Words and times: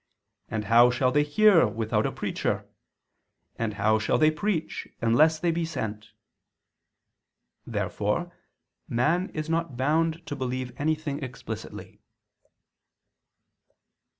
And 0.49 0.65
how 0.65 0.89
shall 0.89 1.11
they 1.11 1.21
hear 1.21 1.67
without 1.67 2.07
a 2.07 2.11
preacher? 2.11 2.67
And 3.59 3.75
how 3.75 3.99
shall 3.99 4.17
they 4.17 4.31
preach 4.31 4.87
unless 4.99 5.37
they 5.37 5.51
be 5.51 5.63
sent?" 5.63 6.09
Therefore 7.67 8.31
man 8.89 9.29
is 9.35 9.47
not 9.47 9.77
bound 9.77 10.25
to 10.25 10.35
believe 10.35 10.71
anything 10.81 11.21
explicitly. 11.23 12.01